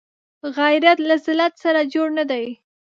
[0.57, 2.45] غیرت له ذلت سره جوړ نه دی